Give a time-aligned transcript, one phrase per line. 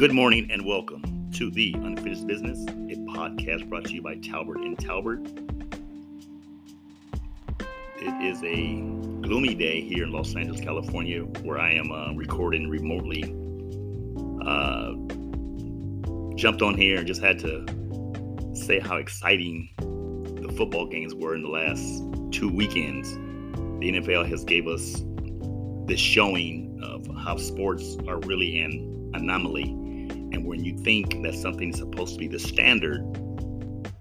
[0.00, 4.56] Good morning and welcome to the Unfinished Business, a podcast brought to you by Talbert
[4.56, 5.20] and Talbert.
[7.98, 8.80] It is a
[9.20, 13.24] gloomy day here in Los Angeles, California, where I am uh, recording remotely.
[14.42, 14.94] Uh,
[16.34, 17.66] jumped on here and just had to
[18.54, 23.12] say how exciting the football games were in the last two weekends.
[23.80, 25.02] The NFL has gave us
[25.84, 29.76] the showing of how sports are really an anomaly
[30.32, 33.04] and when you think that something's supposed to be the standard,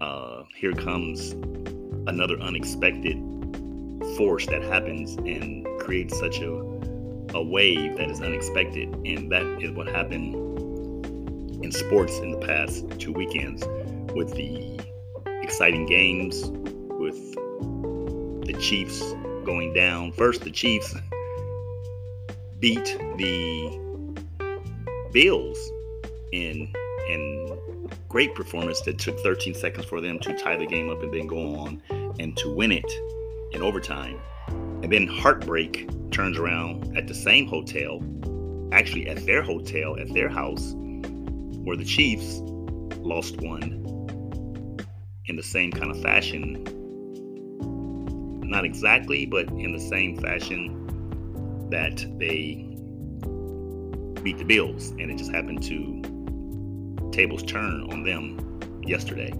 [0.00, 1.32] uh, here comes
[2.06, 3.16] another unexpected
[4.16, 6.50] force that happens and creates such a,
[7.34, 8.88] a wave that is unexpected.
[9.04, 10.34] And that is what happened
[11.62, 13.64] in sports in the past two weekends
[14.14, 14.80] with the
[15.42, 16.44] exciting games,
[16.98, 17.34] with
[18.46, 19.02] the Chiefs
[19.44, 20.12] going down.
[20.12, 20.94] First, the Chiefs
[22.60, 23.80] beat the
[25.12, 25.70] Bills
[26.34, 26.72] in
[27.08, 31.12] in great performance that took 13 seconds for them to tie the game up and
[31.12, 31.82] then go on
[32.18, 32.90] and to win it
[33.52, 34.18] in overtime.
[34.48, 38.02] And then heartbreak turns around at the same hotel,
[38.72, 40.72] actually at their hotel, at their house,
[41.64, 42.40] where the Chiefs
[42.98, 43.82] lost one
[45.26, 46.64] in the same kind of fashion.
[48.48, 52.70] Not exactly, but in the same fashion that they
[54.22, 54.90] beat the Bills.
[54.90, 56.13] And it just happened to
[57.14, 59.30] tables turn on them yesterday.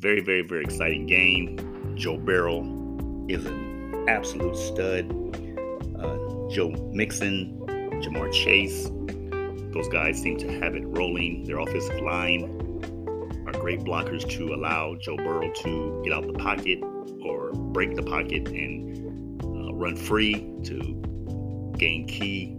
[0.00, 1.94] Very, very, very exciting game.
[1.96, 2.60] Joe Burrow
[3.28, 5.04] is an absolute stud.
[5.98, 7.58] Uh, Joe Mixon,
[8.02, 8.90] Ja'Marr Chase,
[9.72, 11.44] those guys seem to have it rolling.
[11.44, 12.44] Their offensive line
[13.46, 16.80] are great blockers to allow Joe Burrow to get out the pocket
[17.24, 22.56] or break the pocket and uh, run free to gain key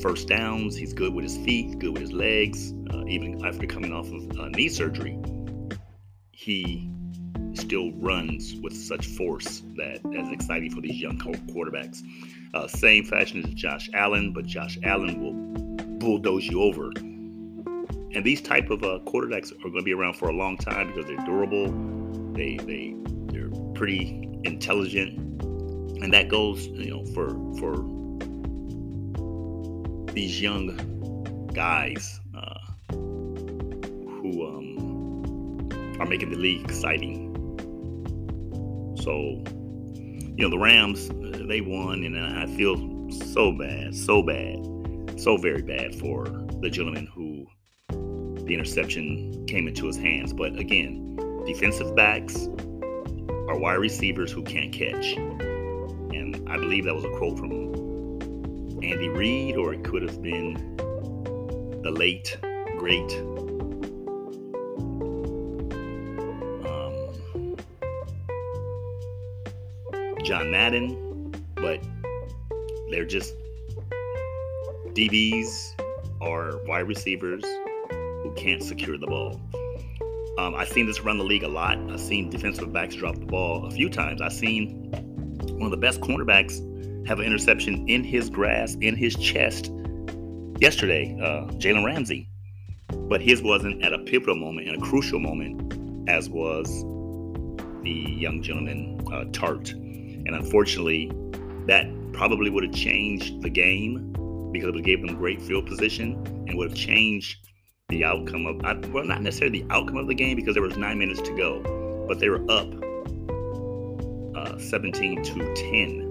[0.00, 0.76] first downs.
[0.76, 2.72] He's good with his feet, good with his legs.
[2.92, 5.18] Uh, even after coming off of uh, knee surgery,
[6.32, 6.90] he
[7.54, 12.00] still runs with such force that is exciting for these young quarterbacks.
[12.54, 16.90] Uh, same fashion as Josh Allen, but Josh Allen will bulldoze you over.
[16.96, 20.88] And these type of uh, quarterbacks are going to be around for a long time
[20.88, 21.72] because they're durable.
[22.32, 22.94] They they
[23.32, 25.18] they're pretty intelligent,
[26.02, 27.28] and that goes you know for
[27.58, 27.95] for
[30.16, 35.68] these young guys uh, who um,
[36.00, 37.34] are making the league exciting.
[38.98, 39.12] So,
[39.94, 41.10] you know, the Rams,
[41.46, 42.76] they won, and I feel
[43.10, 46.24] so bad, so bad, so very bad for
[46.62, 47.46] the gentleman who
[48.46, 50.32] the interception came into his hands.
[50.32, 52.48] But again, defensive backs
[53.48, 55.12] are wide receivers who can't catch.
[55.12, 57.65] And I believe that was a quote from
[58.86, 60.76] Andy Reid, or it could have been
[61.82, 62.38] the late,
[62.78, 63.12] great
[66.64, 67.56] um,
[70.22, 71.80] John Madden, but
[72.92, 73.34] they're just
[74.92, 75.74] DBs
[76.20, 77.42] or wide receivers
[77.90, 79.40] who can't secure the ball.
[80.38, 81.76] Um, I've seen this run the league a lot.
[81.90, 84.22] I've seen defensive backs drop the ball a few times.
[84.22, 84.92] I've seen
[85.50, 86.60] one of the best cornerbacks
[87.06, 89.70] have an interception in his grasp, in his chest
[90.60, 92.28] yesterday, uh, Jalen Ramsey.
[93.08, 96.68] But his wasn't at a pivotal moment and a crucial moment, as was
[97.82, 99.72] the young gentleman, uh, Tartt.
[99.72, 101.10] And unfortunately,
[101.66, 104.12] that probably would have changed the game
[104.52, 106.14] because it would have gave them great field position
[106.48, 107.38] and would have changed
[107.88, 110.98] the outcome of, well, not necessarily the outcome of the game because there was nine
[110.98, 111.62] minutes to go,
[112.08, 112.66] but they were up
[114.36, 116.05] uh, 17 to 10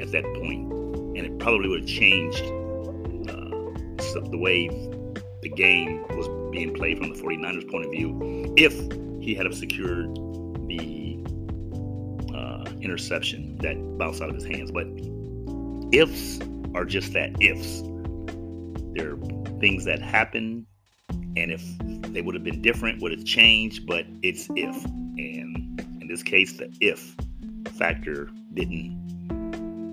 [0.00, 0.72] at that point,
[1.16, 4.68] and it probably would have changed uh, the way
[5.42, 8.74] the game was being played from the 49ers point of view if
[9.22, 10.14] he had have secured
[10.66, 11.18] the
[12.34, 14.70] uh, interception that bounced out of his hands.
[14.70, 14.86] But
[15.92, 16.40] ifs
[16.74, 17.82] are just that ifs.
[18.94, 19.16] They're
[19.60, 20.66] things that happen,
[21.36, 21.62] and if
[22.12, 24.84] they would have been different, would have changed, but it's if.
[24.84, 27.14] And in this case, the if
[27.76, 29.05] factor didn't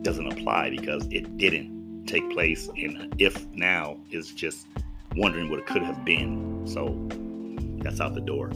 [0.03, 2.69] doesn't apply because it didn't take place.
[2.77, 4.67] And if now is just
[5.15, 6.65] wondering what it could have been.
[6.67, 6.95] So
[7.83, 8.49] that's out the door.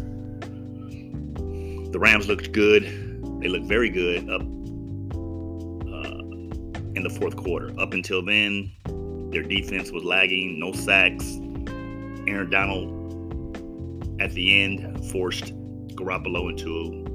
[1.92, 2.84] The Rams looked good.
[3.42, 4.46] They looked very good up uh,
[6.96, 7.74] in the fourth quarter.
[7.80, 8.72] Up until then,
[9.32, 11.40] their defense was lagging, no sacks.
[12.28, 12.94] Aaron Donald
[14.20, 15.54] at the end forced
[15.96, 17.06] Garoppolo into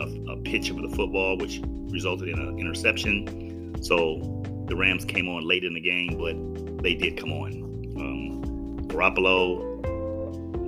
[0.00, 3.39] a, a pitch of the football, which resulted in an interception.
[3.80, 7.52] So the Rams came on late in the game, but they did come on.
[7.96, 9.60] Um, Garoppolo,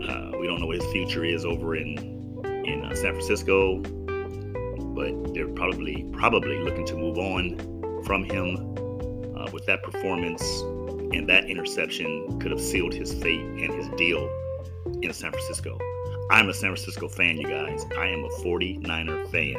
[0.08, 1.98] uh, we don't know what his future is over in
[2.64, 8.68] in uh, San Francisco, but they're probably probably looking to move on from him.
[9.36, 10.60] Uh, with that performance
[11.12, 14.30] and that interception, could have sealed his fate and his deal
[15.02, 15.78] in San Francisco.
[16.30, 17.84] I'm a San Francisco fan, you guys.
[17.98, 19.56] I am a 49er fan.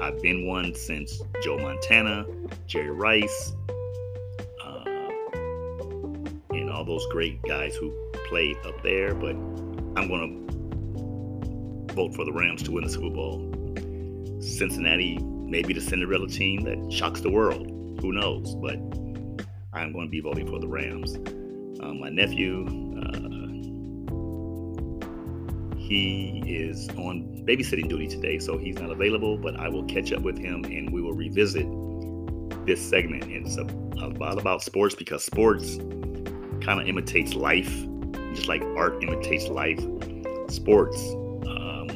[0.00, 2.26] I've been one since Joe Montana,
[2.66, 3.52] Jerry Rice,
[4.62, 4.84] uh,
[6.50, 7.92] and all those great guys who
[8.28, 9.14] played up there.
[9.14, 9.36] But
[9.96, 10.46] I'm going
[11.88, 13.50] to vote for the Rams to win the Super Bowl.
[14.40, 17.66] Cincinnati may be the Cinderella team that shocks the world.
[18.00, 18.54] Who knows?
[18.56, 18.76] But
[19.72, 21.14] I'm going to be voting for the Rams.
[21.80, 22.64] Um, my nephew,
[25.88, 30.22] he is on babysitting duty today, so he's not available, but I will catch up
[30.22, 31.66] with him and we will revisit
[32.64, 33.24] this segment.
[33.24, 33.64] And it's a,
[34.02, 35.76] a lot about sports because sports
[36.64, 37.86] kind of imitates life,
[38.34, 39.80] just like art imitates life.
[40.48, 40.98] Sports,
[41.46, 41.88] um,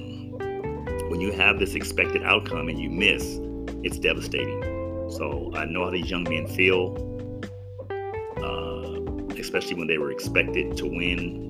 [1.08, 3.38] when you have this expected outcome and you miss,
[3.82, 4.62] it's devastating.
[5.10, 6.94] So I know how these young men feel,
[8.36, 11.47] uh, especially when they were expected to win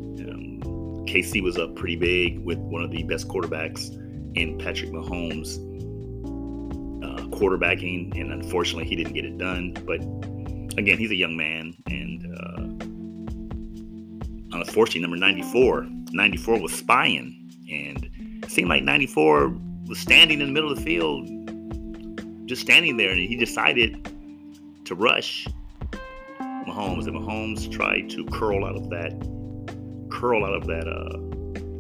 [1.09, 3.95] KC was up pretty big with one of the best quarterbacks
[4.37, 5.57] in Patrick Mahomes
[7.03, 9.73] uh, quarterbacking, and unfortunately, he didn't get it done.
[9.87, 10.01] But
[10.79, 12.61] again, he's a young man, and uh,
[14.59, 18.11] unfortunately, number 94, 94 was spying, and
[18.45, 19.57] it seemed like 94
[19.87, 21.27] was standing in the middle of the field,
[22.47, 24.11] just standing there, and he decided
[24.85, 25.49] to rush
[26.67, 29.38] Mahomes, and Mahomes tried to curl out of that
[30.19, 31.17] curl out of that uh,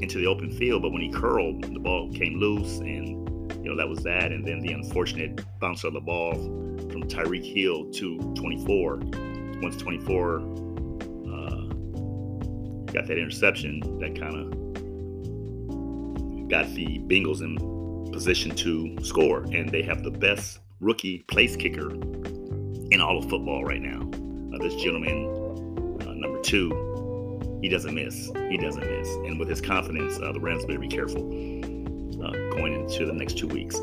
[0.00, 3.08] into the open field, but when he curled, the ball came loose, and
[3.64, 4.30] you know that was that.
[4.30, 9.00] And then the unfortunate bounce of the ball from Tyreek Hill to 24.
[9.60, 10.40] Once 24 uh,
[12.92, 14.50] got that interception, that kind of
[16.48, 17.58] got the Bengals in
[18.12, 23.64] position to score, and they have the best rookie place kicker in all of football
[23.64, 24.08] right now.
[24.54, 25.26] Uh, this gentleman,
[26.02, 26.87] uh, number two,
[27.60, 28.30] he doesn't miss.
[28.48, 29.08] He doesn't miss.
[29.16, 33.38] And with his confidence, uh, the Rams better be careful uh, going into the next
[33.38, 33.76] two weeks.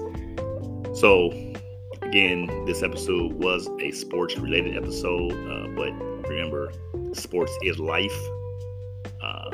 [0.93, 1.31] So,
[2.01, 5.91] again, this episode was a sports related episode, uh, but
[6.29, 6.71] remember,
[7.13, 8.17] sports is life.
[9.21, 9.49] Uh,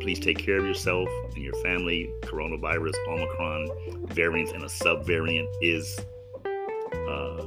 [0.00, 2.12] please take care of yourself and your family.
[2.22, 5.98] Coronavirus, Omicron variants, and a subvariant is
[7.08, 7.44] uh,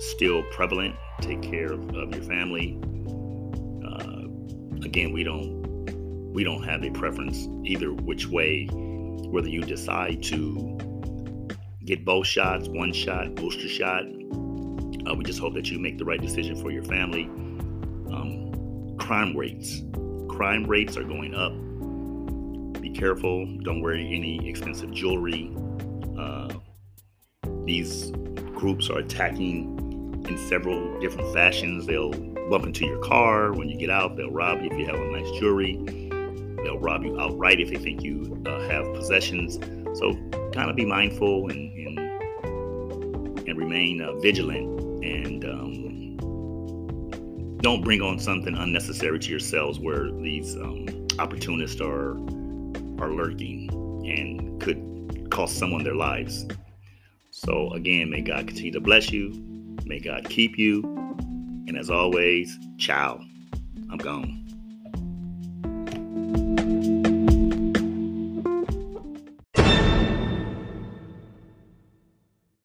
[0.00, 0.96] still prevalent.
[1.20, 2.80] Take care of, of your family
[4.90, 5.60] again, we don't
[6.32, 10.76] we don't have a preference either which way, whether you decide to
[11.84, 14.02] get both shots, one shot, booster shot.
[15.06, 17.24] Uh, we just hope that you make the right decision for your family.
[18.12, 19.82] Um, crime rates,
[20.28, 21.52] crime rates are going up.
[22.82, 23.46] Be careful.
[23.62, 25.54] Don't wear any expensive jewelry.
[26.18, 26.48] Uh,
[27.64, 28.10] these
[28.56, 31.86] groups are attacking in several different fashions.
[31.86, 34.16] They'll bump into your car when you get out.
[34.16, 35.76] They'll rob you if you have a nice jewelry.
[36.62, 39.58] They'll rob you outright if they think you uh, have possessions.
[39.98, 40.14] So
[40.52, 41.98] kind of be mindful and and,
[43.48, 46.16] and remain uh, vigilant and um,
[47.58, 52.12] don't bring on something unnecessary to yourselves where these um, opportunists are
[53.00, 53.70] are lurking
[54.06, 56.46] and could cost someone their lives.
[57.30, 59.30] So again, may God continue to bless you.
[59.84, 60.82] May God keep you.
[61.66, 63.20] And as always, ciao.
[63.90, 64.39] I'm gone.